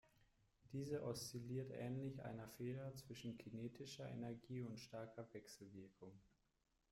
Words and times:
Diese 0.73 1.03
oszilliert 1.03 1.69
ähnlich 1.69 2.23
einer 2.23 2.47
Feder 2.57 2.95
zwischen 2.95 3.37
kinetischer 3.37 4.09
Energie 4.09 4.63
und 4.63 4.79
starker 4.79 5.31
Wechselwirkung. 5.31 6.11